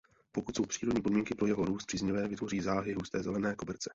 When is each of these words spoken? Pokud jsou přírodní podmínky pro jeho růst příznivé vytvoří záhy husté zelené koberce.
Pokud 0.31 0.55
jsou 0.55 0.65
přírodní 0.65 1.01
podmínky 1.01 1.35
pro 1.35 1.47
jeho 1.47 1.65
růst 1.65 1.85
příznivé 1.85 2.27
vytvoří 2.27 2.61
záhy 2.61 2.93
husté 2.93 3.23
zelené 3.23 3.55
koberce. 3.55 3.89